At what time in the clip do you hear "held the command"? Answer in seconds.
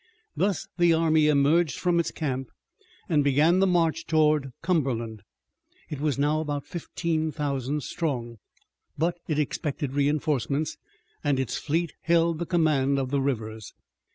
12.01-12.97